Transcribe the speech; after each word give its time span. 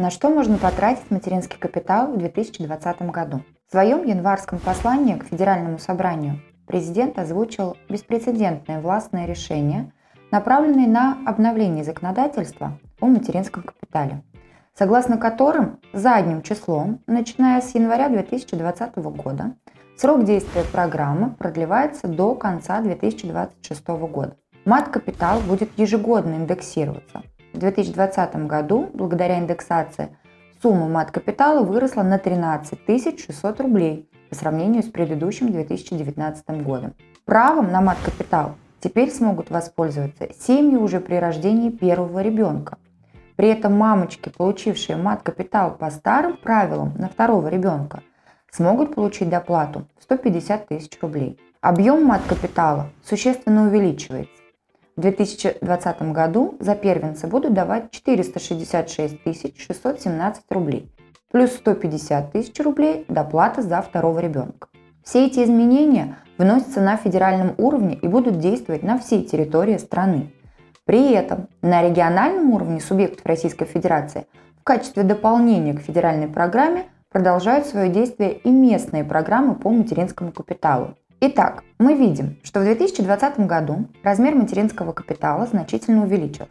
На 0.00 0.08
что 0.08 0.30
можно 0.30 0.56
потратить 0.56 1.10
материнский 1.10 1.58
капитал 1.58 2.10
в 2.10 2.16
2020 2.16 3.02
году? 3.10 3.42
В 3.68 3.70
своем 3.70 4.02
январском 4.06 4.58
послании 4.58 5.14
к 5.16 5.26
Федеральному 5.26 5.78
собранию 5.78 6.40
президент 6.66 7.18
озвучил 7.18 7.76
беспрецедентное 7.86 8.80
властное 8.80 9.26
решение, 9.26 9.92
направленное 10.30 10.86
на 10.86 11.18
обновление 11.26 11.84
законодательства 11.84 12.78
о 12.98 13.08
материнском 13.08 13.62
капитале, 13.62 14.22
согласно 14.72 15.18
которым 15.18 15.80
задним 15.92 16.40
числом, 16.40 17.02
начиная 17.06 17.60
с 17.60 17.74
января 17.74 18.08
2020 18.08 18.96
года, 18.96 19.54
срок 19.98 20.24
действия 20.24 20.64
программы 20.72 21.34
продлевается 21.34 22.08
до 22.08 22.34
конца 22.36 22.80
2026 22.80 23.86
года. 23.86 24.34
Мат-капитал 24.64 25.40
будет 25.40 25.68
ежегодно 25.78 26.36
индексироваться. 26.36 27.22
В 27.52 27.58
2020 27.58 28.46
году, 28.46 28.88
благодаря 28.94 29.38
индексации, 29.38 30.16
сумма 30.62 30.88
мат-капитала 30.88 31.64
выросла 31.64 32.02
на 32.02 32.18
13 32.18 32.78
600 33.18 33.60
рублей 33.60 34.08
по 34.28 34.36
сравнению 34.36 34.82
с 34.82 34.86
предыдущим 34.86 35.50
2019 35.50 36.62
годом. 36.62 36.94
Правом 37.24 37.72
на 37.72 37.80
мат-капитал 37.80 38.54
теперь 38.80 39.10
смогут 39.10 39.50
воспользоваться 39.50 40.28
семьи 40.38 40.76
уже 40.76 41.00
при 41.00 41.16
рождении 41.16 41.70
первого 41.70 42.22
ребенка. 42.22 42.78
При 43.36 43.48
этом 43.48 43.76
мамочки, 43.76 44.28
получившие 44.28 44.96
мат-капитал 44.96 45.74
по 45.76 45.90
старым 45.90 46.36
правилам 46.36 46.94
на 46.96 47.08
второго 47.08 47.48
ребенка, 47.48 48.02
смогут 48.50 48.94
получить 48.94 49.28
доплату 49.28 49.86
в 49.98 50.02
150 50.04 50.68
тысяч 50.68 50.98
рублей. 51.00 51.40
Объем 51.60 52.04
мат-капитала 52.04 52.90
существенно 53.02 53.66
увеличивается. 53.66 54.39
В 55.00 55.02
2020 55.02 56.12
году 56.12 56.56
за 56.60 56.74
первенца 56.74 57.26
будут 57.26 57.54
давать 57.54 57.90
466 57.90 59.58
617 59.58 60.42
рублей, 60.50 60.92
плюс 61.32 61.52
150 61.52 62.32
тысяч 62.32 62.60
рублей 62.60 63.06
доплата 63.08 63.62
за 63.62 63.80
второго 63.80 64.18
ребенка. 64.18 64.68
Все 65.02 65.26
эти 65.26 65.42
изменения 65.42 66.18
вносятся 66.36 66.82
на 66.82 66.98
федеральном 66.98 67.54
уровне 67.56 67.94
и 67.94 68.06
будут 68.08 68.40
действовать 68.40 68.82
на 68.82 68.98
всей 68.98 69.24
территории 69.24 69.78
страны. 69.78 70.34
При 70.84 71.12
этом 71.12 71.48
на 71.62 71.82
региональном 71.82 72.50
уровне 72.50 72.78
субъектов 72.78 73.24
Российской 73.24 73.64
Федерации 73.64 74.26
в 74.60 74.64
качестве 74.64 75.02
дополнения 75.02 75.72
к 75.72 75.80
федеральной 75.80 76.28
программе 76.28 76.84
продолжают 77.10 77.64
свое 77.64 77.88
действие 77.88 78.34
и 78.34 78.50
местные 78.50 79.04
программы 79.04 79.54
по 79.54 79.70
материнскому 79.70 80.30
капиталу. 80.30 80.94
Итак, 81.22 81.64
мы 81.78 81.96
видим, 81.96 82.38
что 82.42 82.60
в 82.60 82.64
2020 82.64 83.40
году 83.40 83.84
размер 84.02 84.34
материнского 84.34 84.92
капитала 84.92 85.44
значительно 85.44 86.04
увеличился. 86.04 86.50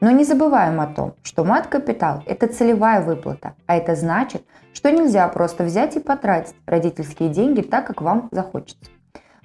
Но 0.00 0.10
не 0.10 0.24
забываем 0.24 0.80
о 0.80 0.86
том, 0.86 1.12
что 1.22 1.44
мат-капитал– 1.44 2.22
это 2.26 2.46
целевая 2.46 3.02
выплата, 3.02 3.52
а 3.66 3.76
это 3.76 3.94
значит, 3.96 4.44
что 4.72 4.90
нельзя 4.90 5.28
просто 5.28 5.64
взять 5.64 5.96
и 5.96 6.00
потратить 6.00 6.54
родительские 6.64 7.28
деньги 7.28 7.60
так, 7.60 7.86
как 7.86 8.00
вам 8.00 8.30
захочется. 8.32 8.90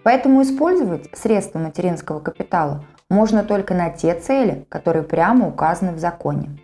Поэтому 0.02 0.42
использовать 0.42 1.10
средства 1.14 1.60
материнского 1.60 2.22
капитала 2.22 2.86
можно 3.10 3.44
только 3.44 3.74
на 3.74 3.90
те 3.90 4.18
цели, 4.18 4.66
которые 4.70 5.04
прямо 5.04 5.50
указаны 5.50 5.92
в 5.92 6.00
законе. 6.00 6.58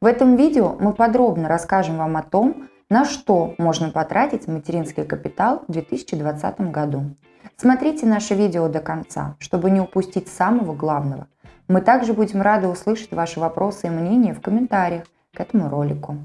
В 0.00 0.06
этом 0.06 0.36
видео 0.36 0.76
мы 0.78 0.92
подробно 0.92 1.48
расскажем 1.48 1.98
вам 1.98 2.16
о 2.16 2.22
том, 2.22 2.68
на 2.88 3.04
что 3.04 3.56
можно 3.58 3.90
потратить 3.90 4.46
материнский 4.46 5.04
капитал 5.04 5.64
в 5.66 5.72
2020 5.72 6.60
году. 6.70 7.16
Смотрите 7.62 8.06
наше 8.06 8.34
видео 8.34 8.70
до 8.70 8.80
конца, 8.80 9.36
чтобы 9.38 9.70
не 9.70 9.82
упустить 9.82 10.28
самого 10.28 10.72
главного. 10.72 11.26
Мы 11.68 11.82
также 11.82 12.14
будем 12.14 12.40
рады 12.40 12.68
услышать 12.68 13.12
ваши 13.12 13.38
вопросы 13.38 13.88
и 13.88 13.90
мнения 13.90 14.32
в 14.32 14.40
комментариях 14.40 15.04
к 15.34 15.40
этому 15.40 15.68
ролику. 15.68 16.16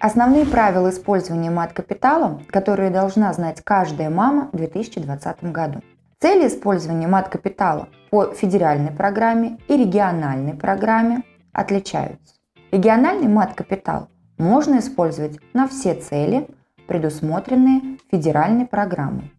Основные 0.00 0.44
правила 0.44 0.90
использования 0.90 1.52
мат-капитала, 1.52 2.42
которые 2.48 2.90
должна 2.90 3.32
знать 3.32 3.62
каждая 3.62 4.10
мама 4.10 4.50
в 4.52 4.56
2020 4.56 5.52
году. 5.52 5.82
Цели 6.18 6.48
использования 6.48 7.06
мат-капитала 7.06 7.90
по 8.10 8.34
федеральной 8.34 8.90
программе 8.90 9.60
и 9.68 9.76
региональной 9.76 10.54
программе 10.54 11.22
отличаются. 11.52 12.34
Региональный 12.72 13.28
мат-капитал 13.28 14.08
можно 14.36 14.80
использовать 14.80 15.38
на 15.54 15.68
все 15.68 15.94
цели– 15.94 16.48
предусмотренные 16.90 17.98
федеральной 18.10 18.66
программой. 18.66 19.32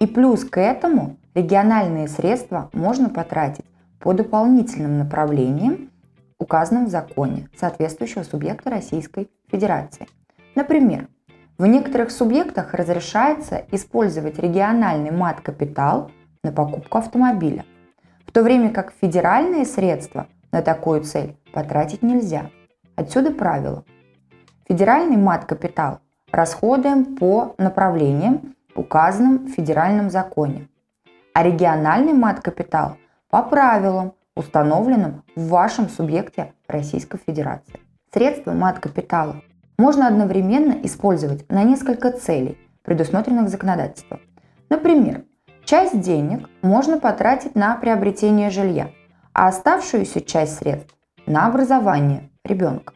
И 0.00 0.06
плюс 0.06 0.44
к 0.44 0.60
этому 0.60 1.16
региональные 1.34 2.08
средства 2.08 2.68
можно 2.74 3.08
потратить 3.08 3.64
по 4.00 4.12
дополнительным 4.12 4.98
направлениям, 4.98 5.90
указанным 6.38 6.84
в 6.84 6.90
законе 6.90 7.48
соответствующего 7.56 8.22
субъекта 8.22 8.68
Российской 8.68 9.30
Федерации. 9.50 10.08
Например, 10.54 11.08
в 11.56 11.64
некоторых 11.64 12.10
субъектах 12.10 12.74
разрешается 12.74 13.64
использовать 13.72 14.38
региональный 14.38 15.10
мат-капитал 15.10 16.10
на 16.44 16.52
покупку 16.52 16.98
автомобиля, 16.98 17.64
в 18.26 18.30
то 18.30 18.42
время 18.42 18.68
как 18.68 18.92
федеральные 19.00 19.64
средства 19.64 20.26
на 20.52 20.60
такую 20.60 21.02
цель 21.04 21.34
потратить 21.54 22.02
нельзя. 22.02 22.50
Отсюда 22.94 23.30
правило. 23.30 23.86
Федеральный 24.68 25.16
мат-капитал 25.16 26.00
расходуем 26.32 27.16
по 27.16 27.54
направлениям, 27.58 28.54
указанным 28.74 29.46
в 29.46 29.50
федеральном 29.50 30.10
законе, 30.10 30.68
а 31.34 31.42
региональный 31.42 32.12
мат-капитал 32.12 32.96
по 33.28 33.42
правилам, 33.42 34.14
установленным 34.36 35.22
в 35.34 35.48
вашем 35.48 35.88
субъекте 35.88 36.52
Российской 36.66 37.18
Федерации. 37.18 37.80
Средства 38.12 38.52
мат-капитала 38.52 39.42
можно 39.78 40.06
одновременно 40.06 40.72
использовать 40.82 41.48
на 41.50 41.62
несколько 41.62 42.12
целей, 42.12 42.58
предусмотренных 42.82 43.48
законодательством. 43.48 44.20
Например, 44.68 45.24
часть 45.64 46.00
денег 46.00 46.48
можно 46.62 46.98
потратить 46.98 47.54
на 47.54 47.76
приобретение 47.76 48.50
жилья, 48.50 48.90
а 49.32 49.48
оставшуюся 49.48 50.20
часть 50.20 50.58
средств 50.58 50.94
на 51.26 51.46
образование 51.46 52.30
ребенка. 52.44 52.94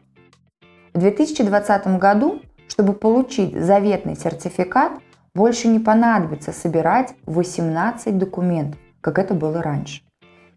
В 0.93 0.99
2020 0.99 1.87
году 1.97 2.41
чтобы 2.75 2.91
получить 2.91 3.55
заветный 3.55 4.17
сертификат, 4.17 4.91
больше 5.33 5.69
не 5.69 5.79
понадобится 5.79 6.51
собирать 6.51 7.15
18 7.25 8.17
документов, 8.17 8.77
как 8.99 9.17
это 9.17 9.33
было 9.33 9.61
раньше. 9.61 10.01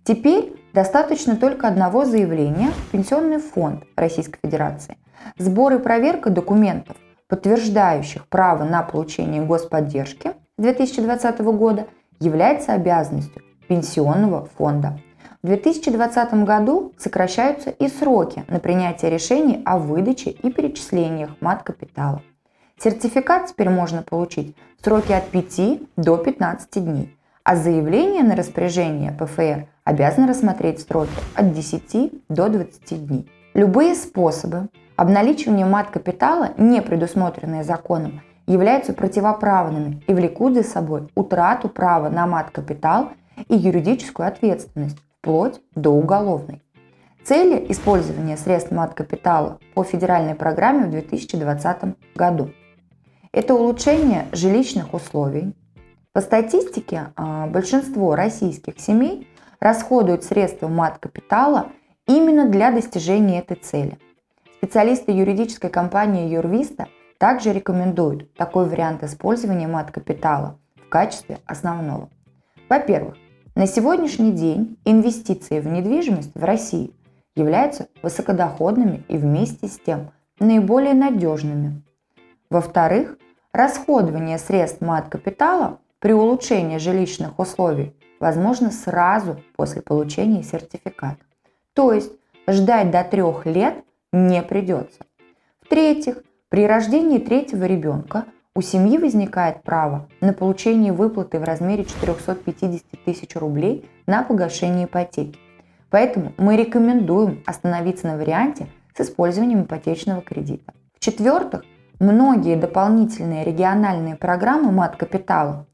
Теперь 0.03 0.53
достаточно 0.73 1.37
только 1.37 1.69
одного 1.69 2.05
заявления 2.05 2.71
в 2.71 2.91
Пенсионный 2.91 3.39
фонд 3.39 3.85
Российской 3.95 4.41
Федерации. 4.43 4.97
Сбор 5.37 5.75
и 5.75 5.79
проверка 5.79 6.31
документов, 6.31 6.97
подтверждающих 7.29 8.27
право 8.27 8.65
на 8.65 8.83
получение 8.83 9.45
господдержки 9.45 10.33
2020 10.57 11.41
года, 11.41 11.87
является 12.19 12.73
обязанностью 12.73 13.43
Пенсионного 13.69 14.49
фонда. 14.59 14.99
В 15.41 15.47
2020 15.47 16.35
году 16.43 16.95
сокращаются 16.99 17.71
и 17.71 17.87
сроки 17.87 18.45
на 18.49 18.59
принятие 18.59 19.09
решений 19.09 19.63
о 19.65 19.79
выдаче 19.79 20.31
и 20.31 20.51
перечислениях 20.51 21.31
мат-капитала. 21.41 22.23
Сертификат 22.77 23.47
теперь 23.47 23.71
можно 23.71 24.03
получить 24.03 24.57
в 24.81 24.85
сроки 24.85 25.13
от 25.13 25.29
5 25.29 25.81
до 25.97 26.17
15 26.17 26.85
дней, 26.85 27.17
а 27.45 27.55
заявление 27.55 28.25
на 28.25 28.35
распоряжение 28.35 29.13
ПФР 29.13 29.69
обязаны 29.85 30.27
рассмотреть 30.27 30.81
сроки 30.81 31.13
от 31.37 31.53
10 31.53 32.13
до 32.29 32.49
20 32.49 33.07
дней. 33.07 33.31
Любые 33.55 33.95
способы 33.95 34.69
обналичивания 34.97 35.67
мат-капитала, 35.67 36.51
не 36.57 36.83
предусмотренные 36.83 37.63
законом, 37.63 38.23
являются 38.49 38.93
противоправными 38.93 40.03
и 40.09 40.13
влекут 40.13 40.55
за 40.55 40.65
собой 40.65 41.09
утрату 41.15 41.69
права 41.69 42.09
на 42.09 42.27
мат-капитал 42.27 43.11
и 43.49 43.55
юридическую 43.55 44.27
ответственность 44.27 44.99
вплоть 45.21 45.61
до 45.75 45.91
уголовной. 45.91 46.63
Цели 47.25 47.67
использования 47.71 48.37
средств 48.37 48.71
мат-капитала 48.71 49.59
по 49.75 49.85
федеральной 49.85 50.35
программе 50.35 50.87
в 50.87 50.91
2020 50.91 51.97
году. 52.15 52.51
Это 53.33 53.55
улучшение 53.55 54.27
жилищных 54.33 54.95
условий. 54.95 55.55
По 56.13 56.21
статистике, 56.21 57.13
а, 57.17 57.47
большинство 57.47 58.15
российских 58.15 58.81
семей 58.81 59.29
расходуют 59.61 60.25
средства 60.25 60.69
мат-капитала 60.69 61.67
именно 62.07 62.49
для 62.49 62.71
достижения 62.71 63.41
этой 63.41 63.57
цели. 63.57 63.99
Специалисты 64.57 65.13
юридической 65.13 65.71
компании 65.71 66.33
Юрвиста 66.33 66.89
также 67.19 67.53
рекомендуют 67.53 68.33
такой 68.35 68.69
вариант 68.69 69.03
использования 69.05 69.69
мат-капитала 69.69 70.59
в 70.77 70.89
качестве 70.89 71.39
основного. 71.45 72.09
Во-первых, 72.69 73.17
на 73.59 73.67
сегодняшний 73.67 74.31
день 74.31 74.79
инвестиции 74.85 75.59
в 75.59 75.67
недвижимость 75.67 76.31
в 76.33 76.45
России 76.45 76.95
являются 77.35 77.89
высокодоходными 78.05 79.03
и 79.09 79.17
вместе 79.17 79.67
с 79.67 79.81
тем 79.81 80.13
наиболее 80.39 80.95
надежными. 80.95 81.83
Во-вторых, 82.51 83.19
расходование 83.53 84.39
средств 84.39 84.81
мат-капитала 84.81 85.81
при 85.99 86.13
улучшении 86.13 86.79
жилищных 86.79 87.37
условий 87.41 87.97
возможно 88.21 88.71
сразу 88.71 89.43
после 89.57 89.83
получения 89.83 90.45
сертификата. 90.45 91.19
То 91.73 91.93
есть 91.93 92.13
ждать 92.47 92.93
до 92.93 93.03
трех 93.03 93.45
лет 93.45 93.83
не 94.13 94.41
придется. 94.41 95.01
В-третьих, 95.63 96.23
при 96.49 96.65
рождении 96.65 97.19
третьего 97.19 97.65
ребенка 97.65 98.27
у 98.59 98.61
семьи 98.61 98.99
возникает 98.99 99.63
право 99.63 100.09
на 100.21 100.33
получение 100.33 100.93
выплаты 100.93 101.39
в 101.39 101.45
размере 101.45 101.85
450 101.85 102.83
тысяч 103.05 103.37
рублей 103.37 103.89
на 104.09 104.25
погашение 104.25 104.87
ипотеки. 104.87 105.39
Поэтому 105.91 106.33
мы 106.39 106.57
рекомендуем 106.57 107.45
остановиться 107.47 108.09
на 108.09 108.17
варианте 108.17 108.67
с 108.97 109.03
использованием 109.03 109.63
ипотечного 109.63 110.23
кредита. 110.23 110.75
В-четвертых, 110.95 111.63
многие 112.01 112.57
дополнительные 112.57 113.45
региональные 113.45 114.17
программы 114.17 114.73
мат-капитала 114.73 115.69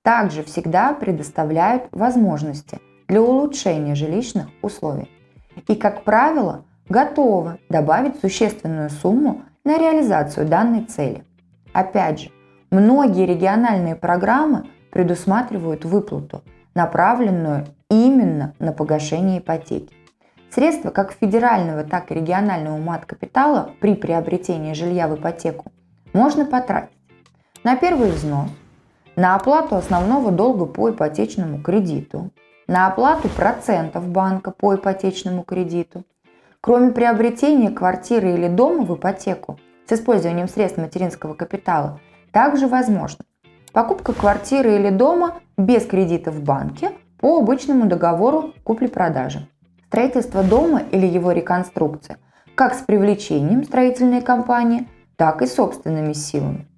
также 0.00 0.42
всегда 0.42 0.94
предоставляют 0.94 1.88
возможности 1.92 2.80
для 3.06 3.20
улучшения 3.20 3.94
жилищных 3.94 4.46
условий. 4.62 5.10
И, 5.68 5.74
как 5.74 6.04
правило, 6.04 6.64
готовы 6.88 7.58
добавить 7.68 8.18
существенную 8.18 8.88
сумму 8.88 9.42
на 9.62 9.76
реализацию 9.76 10.48
данной 10.48 10.86
цели. 10.86 11.22
Опять 11.72 12.20
же, 12.20 12.30
многие 12.70 13.26
региональные 13.26 13.96
программы 13.96 14.66
предусматривают 14.90 15.84
выплату, 15.84 16.42
направленную 16.74 17.66
именно 17.88 18.54
на 18.58 18.72
погашение 18.72 19.38
ипотеки. 19.38 19.94
Средства 20.50 20.90
как 20.90 21.12
федерального, 21.12 21.84
так 21.84 22.10
и 22.10 22.14
регионального 22.14 22.76
мат-капитала 22.76 23.70
при 23.80 23.94
приобретении 23.94 24.72
жилья 24.72 25.06
в 25.06 25.14
ипотеку 25.14 25.70
можно 26.12 26.44
потратить 26.44 26.96
на 27.62 27.76
первый 27.76 28.10
взнос, 28.10 28.48
на 29.14 29.36
оплату 29.36 29.76
основного 29.76 30.32
долга 30.32 30.66
по 30.66 30.90
ипотечному 30.90 31.62
кредиту, 31.62 32.30
на 32.66 32.88
оплату 32.88 33.28
процентов 33.28 34.08
банка 34.08 34.50
по 34.50 34.74
ипотечному 34.74 35.44
кредиту. 35.44 36.04
Кроме 36.60 36.90
приобретения 36.90 37.70
квартиры 37.70 38.32
или 38.32 38.48
дома 38.48 38.84
в 38.84 38.96
ипотеку 38.96 39.58
с 39.90 39.92
использованием 39.92 40.46
средств 40.46 40.78
материнского 40.78 41.34
капитала, 41.34 42.00
также 42.30 42.68
возможно 42.68 43.24
покупка 43.72 44.12
квартиры 44.12 44.76
или 44.76 44.90
дома 44.90 45.40
без 45.56 45.84
кредита 45.84 46.30
в 46.30 46.42
банке 46.42 46.92
по 47.18 47.38
обычному 47.38 47.86
договору 47.86 48.54
купли-продажи 48.62 49.48
строительство 49.88 50.44
дома 50.44 50.82
или 50.92 51.06
его 51.06 51.32
реконструкция, 51.32 52.18
как 52.54 52.74
с 52.74 52.82
привлечением 52.82 53.64
строительной 53.64 54.22
компании, 54.22 54.88
так 55.16 55.42
и 55.42 55.46
собственными 55.46 56.12
силами. 56.12 56.68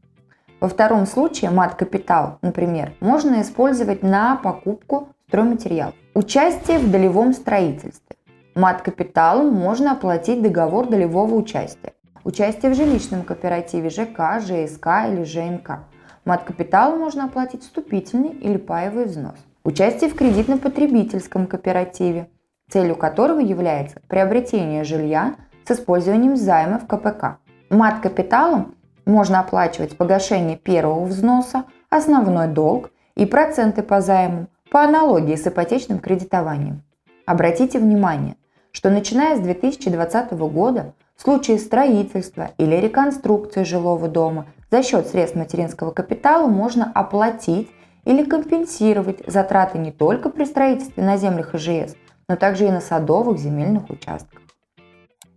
Во 0.61 0.69
втором 0.69 1.06
случае 1.06 1.50
мат-капитал, 1.50 2.38
например, 2.41 2.94
можно 3.00 3.43
использовать 3.43 4.03
на 4.03 4.37
покупку 4.37 5.08
стройматериалов. 5.29 5.94
Участие 6.15 6.79
в 6.79 6.91
долевом 6.91 7.35
строительстве. 7.35 8.17
Мат-капиталом 8.55 9.53
можно 9.53 9.93
оплатить 9.93 10.41
договор 10.41 10.88
долевого 10.88 11.35
участия. 11.35 11.93
Участие 12.24 12.70
в 12.70 12.76
жилищном 12.76 13.24
кооперативе 13.24 13.90
ЖК, 13.90 14.40
ЖСК 14.40 15.08
или 15.08 15.24
ЖНК. 15.24 15.80
Мат-капиталом 16.24 17.00
можно 17.00 17.24
оплатить 17.24 17.62
вступительный 17.62 18.30
или 18.30 18.58
паевый 18.58 19.06
взнос. 19.06 19.34
Участие 19.64 20.08
в 20.08 20.14
кредитно-потребительском 20.14 21.46
кооперативе 21.46 22.28
целью 22.70 22.96
которого 22.96 23.40
является 23.40 24.00
приобретение 24.08 24.84
жилья 24.84 25.34
с 25.66 25.72
использованием 25.72 26.36
займов 26.36 26.86
КПК. 26.86 27.38
Мат-капиталом 27.70 28.76
можно 29.04 29.40
оплачивать 29.40 29.96
погашение 29.96 30.56
первого 30.56 31.04
взноса, 31.04 31.64
основной 31.90 32.46
долг 32.46 32.90
и 33.14 33.26
проценты 33.26 33.82
по 33.82 34.00
займу 34.00 34.46
по 34.70 34.82
аналогии 34.82 35.34
с 35.34 35.46
ипотечным 35.46 35.98
кредитованием. 35.98 36.82
Обратите 37.26 37.78
внимание, 37.78 38.36
что 38.70 38.88
начиная 38.88 39.36
с 39.36 39.40
2020 39.40 40.32
года 40.32 40.94
в 41.22 41.24
случае 41.24 41.60
строительства 41.60 42.50
или 42.58 42.74
реконструкции 42.74 43.62
жилого 43.62 44.08
дома 44.08 44.46
за 44.72 44.82
счет 44.82 45.06
средств 45.06 45.36
материнского 45.36 45.92
капитала 45.92 46.48
можно 46.48 46.90
оплатить 46.92 47.70
или 48.04 48.24
компенсировать 48.24 49.22
затраты 49.28 49.78
не 49.78 49.92
только 49.92 50.30
при 50.30 50.44
строительстве 50.44 51.04
на 51.04 51.16
землях 51.16 51.54
ИЖС, 51.54 51.94
но 52.28 52.34
также 52.34 52.66
и 52.66 52.72
на 52.72 52.80
садовых 52.80 53.38
земельных 53.38 53.88
участках. 53.88 54.40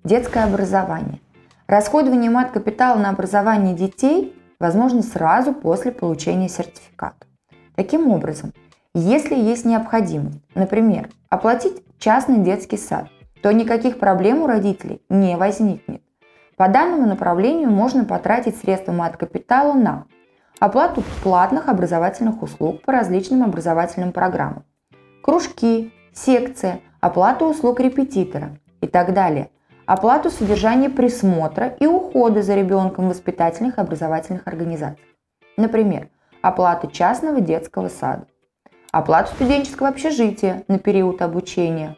Детское 0.04 0.46
образование. 0.46 1.20
Расходование 1.68 2.32
мат-капитала 2.32 2.98
на 2.98 3.10
образование 3.10 3.76
детей 3.76 4.36
возможно 4.60 5.04
сразу 5.04 5.54
после 5.54 5.92
получения 5.92 6.50
сертификата. 6.50 7.28
Таким 7.76 8.10
образом, 8.10 8.54
если 8.96 9.36
есть 9.36 9.66
необходимость, 9.66 10.40
например, 10.56 11.10
оплатить 11.30 11.84
частный 12.00 12.40
детский 12.40 12.78
сад, 12.78 13.06
то 13.42 13.52
никаких 13.52 14.00
проблем 14.00 14.42
у 14.42 14.48
родителей 14.48 15.02
не 15.10 15.38
возникнет. 15.38 16.02
По 16.58 16.70
данному 16.70 17.06
направлению 17.06 17.70
можно 17.70 18.06
потратить 18.06 18.58
средства 18.58 18.92
мат-капитала 18.92 19.74
на 19.74 20.06
оплату 20.60 21.04
платных 21.22 21.68
образовательных 21.68 22.42
услуг 22.42 22.82
по 22.84 22.94
различным 22.94 23.44
образовательным 23.44 24.14
программам, 24.14 24.64
кружки, 25.22 25.92
секция, 26.14 26.80
оплату 27.02 27.46
услуг 27.46 27.80
репетитора 27.82 28.58
и 28.82 28.88
так 28.88 29.14
далее, 29.14 29.50
оплату 29.86 30.30
содержания 30.30 30.90
присмотра 30.90 31.76
и 31.80 31.86
ухода 31.86 32.42
за 32.42 32.56
ребенком 32.56 33.06
в 33.06 33.10
воспитательных 33.10 33.78
и 33.78 33.82
образовательных 33.82 34.48
организациях. 34.48 35.10
Например, 35.58 36.10
оплата 36.42 36.88
частного 36.88 37.42
детского 37.42 37.90
сада, 37.90 38.28
оплату 38.92 39.34
студенческого 39.34 39.90
общежития 39.90 40.64
на 40.68 40.80
период 40.80 41.22
обучения. 41.22 41.98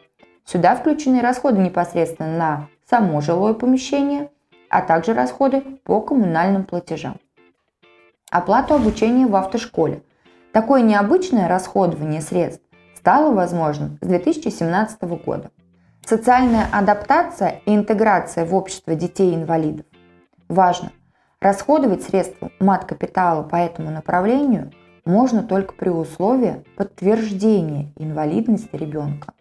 Сюда 0.50 0.76
включены 0.76 1.20
расходы 1.20 1.58
непосредственно 1.58 2.38
на 2.38 2.68
само 2.88 3.20
жилое 3.20 3.52
помещение, 3.52 4.30
а 4.70 4.80
также 4.80 5.12
расходы 5.12 5.60
по 5.84 6.00
коммунальным 6.00 6.64
платежам. 6.64 7.18
Оплату 8.30 8.72
обучения 8.72 9.26
в 9.26 9.36
автошколе. 9.36 10.02
Такое 10.52 10.80
необычное 10.80 11.48
расходование 11.48 12.22
средств 12.22 12.62
стало 12.96 13.34
возможным 13.34 13.98
с 14.00 14.06
2017 14.06 15.02
года. 15.22 15.50
Социальная 16.06 16.66
адаптация 16.72 17.60
и 17.66 17.74
интеграция 17.74 18.46
в 18.46 18.54
общество 18.54 18.94
детей-инвалидов. 18.94 19.84
Важно! 20.48 20.92
Расходовать 21.42 22.04
средства 22.04 22.50
мат-капитала 22.58 23.42
по 23.42 23.56
этому 23.56 23.90
направлению 23.90 24.72
можно 25.04 25.42
только 25.42 25.74
при 25.74 25.90
условии 25.90 26.64
подтверждения 26.74 27.92
инвалидности 27.96 28.70
ребенка 28.72 29.34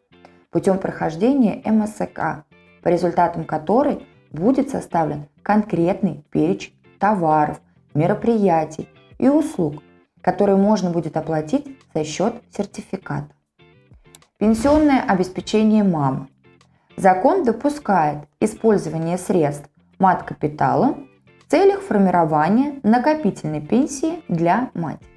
путем 0.52 0.78
прохождения 0.80 1.62
МСК, 1.66 2.46
по 2.82 2.88
результатам 2.90 3.44
которой 3.44 4.08
будет 4.32 4.70
составлен 4.70 5.28
конкретный 5.44 6.24
перечень 6.32 6.74
товаров, 7.00 7.62
мероприятий 7.94 8.90
и 9.18 9.28
услуг, 9.30 9.84
которые 10.22 10.58
можно 10.58 10.92
будет 10.92 11.18
оплатить 11.18 11.66
за 11.94 12.04
счет 12.04 12.36
сертификата. 12.52 13.30
Пенсионное 14.38 15.02
обеспечение 15.02 15.84
мамы. 15.84 16.28
Закон 16.96 17.44
допускает 17.44 18.20
использование 18.40 19.18
средств 19.18 19.70
мат-капитала 20.00 20.98
в 21.46 21.52
целях 21.52 21.82
формирования 21.82 22.80
накопительной 22.84 23.62
пенсии 23.62 24.22
для 24.28 24.70
матери. 24.74 25.10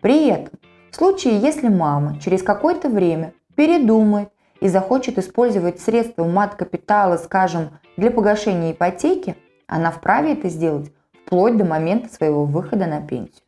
При 0.00 0.28
этом, 0.28 0.58
в 0.90 0.96
случае, 0.96 1.38
если 1.38 1.68
мама 1.68 2.18
через 2.18 2.42
какое-то 2.42 2.88
время 2.88 3.34
передумает 3.54 4.30
и 4.60 4.68
захочет 4.68 5.18
использовать 5.18 5.80
средства 5.80 6.24
мат-капитала, 6.24 7.16
скажем, 7.16 7.70
для 7.96 8.10
погашения 8.10 8.72
ипотеки, 8.72 9.36
она 9.66 9.90
вправе 9.90 10.32
это 10.34 10.48
сделать 10.48 10.92
вплоть 11.24 11.56
до 11.56 11.64
момента 11.64 12.12
своего 12.12 12.44
выхода 12.44 12.86
на 12.86 13.00
пенсию. 13.00 13.42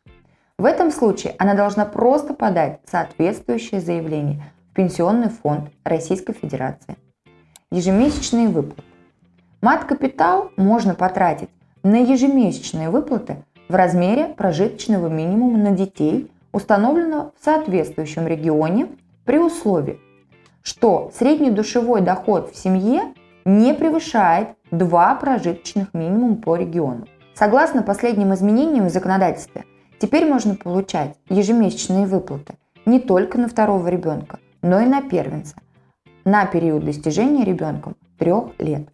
В 0.59 0.65
этом 0.65 0.91
случае 0.91 1.35
она 1.39 1.55
должна 1.55 1.85
просто 1.85 2.35
подать 2.35 2.81
соответствующее 2.89 3.81
заявление 3.81 4.43
Пенсионный 4.75 5.29
фонд 5.29 5.71
Российской 5.85 6.33
Федерации. 6.33 6.97
Ежемесячные 7.71 8.49
выплаты. 8.49 8.83
Мат-капитал 9.61 10.51
можно 10.57 10.95
потратить 10.95 11.51
на 11.83 11.97
ежемесячные 11.97 12.89
выплаты 12.89 13.45
в 13.69 13.75
размере 13.75 14.29
прожиточного 14.29 15.09
минимума 15.09 15.59
на 15.59 15.73
детей, 15.73 16.31
установленного 16.53 17.33
в 17.39 17.45
соответствующем 17.45 18.27
регионе 18.27 18.89
при 19.25 19.39
условии, 19.39 19.99
что 20.63 21.11
средний 21.17 21.51
душевой 21.51 22.01
доход 22.01 22.53
в 22.53 22.57
семье 22.57 23.15
не 23.45 23.75
превышает 23.75 24.49
2 24.71 25.15
прожиточных 25.17 25.93
минимума 25.95 26.37
по 26.37 26.57
региону. 26.57 27.07
Согласно 27.35 27.83
последним 27.83 28.33
изменениям 28.35 28.87
в 28.87 28.91
законодательстве, 28.91 29.65
теперь 29.99 30.27
можно 30.27 30.55
получать 30.55 31.17
ежемесячные 31.29 32.07
выплаты 32.07 32.55
не 32.87 33.01
только 33.01 33.39
на 33.39 33.49
второго 33.49 33.89
ребенка, 33.89 34.39
но 34.61 34.81
и 34.81 34.87
на 34.87 35.03
первенца 35.03 35.57
на 36.25 36.47
период 36.47 36.85
достижения 36.85 37.45
ребенком 37.45 37.97
трех 38.19 38.51
лет. 38.59 38.89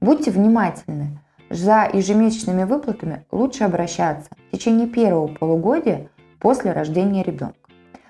Будьте 0.00 0.30
внимательны. 0.30 1.20
За 1.50 1.88
ежемесячными 1.92 2.64
выплатами 2.64 3.26
лучше 3.30 3.64
обращаться 3.64 4.28
в 4.48 4.56
течение 4.56 4.88
первого 4.88 5.28
полугодия 5.28 6.08
после 6.40 6.72
рождения 6.72 7.22
ребенка, 7.22 7.54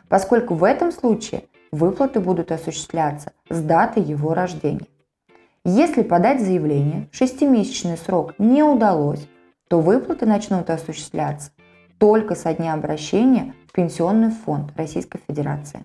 поскольку 0.09 0.55
в 0.55 0.65
этом 0.65 0.93
случае 0.93 1.45
выплаты 1.75 2.21
будут 2.21 2.53
осуществляться 2.53 3.33
с 3.51 3.61
даты 3.61 4.01
его 4.01 4.33
рождения. 4.33 4.87
Если 5.65 6.03
подать 6.03 6.41
заявление 6.41 7.09
шестимесячный 7.11 7.97
срок 7.97 8.35
не 8.39 8.63
удалось, 8.63 9.27
то 9.69 9.81
выплаты 9.81 10.27
начнут 10.27 10.71
осуществляться 10.71 11.51
только 11.99 12.35
со 12.35 12.53
дня 12.55 12.75
обращения 12.75 13.55
в 13.69 13.73
Пенсионный 13.73 14.31
фонд 14.31 14.73
Российской 14.77 15.21
Федерации. 15.27 15.85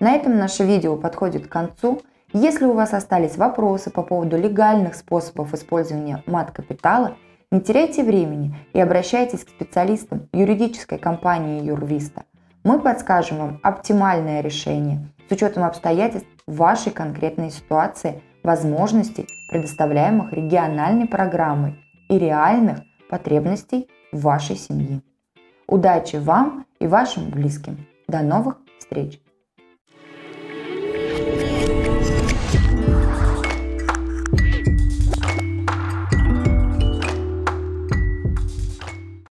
На 0.00 0.12
этом 0.12 0.36
наше 0.36 0.64
видео 0.64 0.96
подходит 0.96 1.46
к 1.46 1.52
концу. 1.52 2.02
Если 2.32 2.64
у 2.64 2.72
вас 2.72 2.92
остались 2.92 3.36
вопросы 3.36 3.90
по 3.90 4.02
поводу 4.02 4.36
легальных 4.36 4.96
способов 4.96 5.54
использования 5.54 6.22
мат-капитала, 6.26 7.16
не 7.52 7.60
теряйте 7.60 8.02
времени 8.02 8.56
и 8.72 8.80
обращайтесь 8.80 9.44
к 9.44 9.50
специалистам 9.50 10.28
юридической 10.32 10.98
компании 10.98 11.64
Юрвиста. 11.64 12.24
Мы 12.64 12.80
подскажем 12.80 13.38
вам 13.38 13.60
оптимальное 13.62 14.40
решение 14.40 15.06
с 15.28 15.32
учетом 15.32 15.64
обстоятельств 15.64 16.28
вашей 16.46 16.92
конкретной 16.92 17.50
ситуации, 17.50 18.22
возможностей, 18.42 19.26
предоставляемых 19.50 20.32
региональной 20.32 21.06
программой 21.06 21.78
и 22.08 22.18
реальных 22.18 22.80
потребностей 23.08 23.88
вашей 24.12 24.56
семьи. 24.56 25.00
Удачи 25.66 26.16
вам 26.16 26.66
и 26.78 26.86
вашим 26.86 27.30
близким. 27.30 27.86
До 28.06 28.20
новых 28.20 28.56
встреч! 28.78 29.23